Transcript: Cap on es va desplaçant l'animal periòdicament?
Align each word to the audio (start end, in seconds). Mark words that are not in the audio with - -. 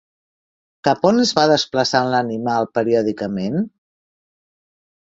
Cap 0.87 1.05
on 1.09 1.25
es 1.25 1.33
va 1.41 1.45
desplaçant 1.51 2.09
l'animal 2.15 2.69
periòdicament? 2.79 3.63